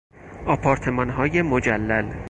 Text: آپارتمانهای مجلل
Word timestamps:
آپارتمانهای 0.45 1.41
مجلل 1.41 2.13